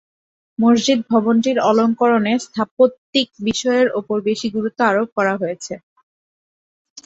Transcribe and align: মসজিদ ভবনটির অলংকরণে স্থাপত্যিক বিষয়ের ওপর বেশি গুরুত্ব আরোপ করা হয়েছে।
মসজিদ 0.59 0.99
ভবনটির 1.09 1.57
অলংকরণে 1.69 2.33
স্থাপত্যিক 2.45 3.27
বিষয়ের 3.47 3.87
ওপর 3.99 4.17
বেশি 4.27 4.47
গুরুত্ব 4.55 4.79
আরোপ 4.89 5.09
করা 5.17 5.33
হয়েছে। 5.41 5.73